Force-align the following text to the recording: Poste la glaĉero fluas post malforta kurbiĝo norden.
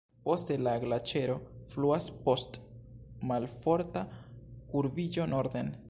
Poste 0.27 0.55
la 0.67 0.71
glaĉero 0.83 1.35
fluas 1.73 2.07
post 2.23 2.59
malforta 3.33 4.05
kurbiĝo 4.73 5.31
norden. 5.37 5.75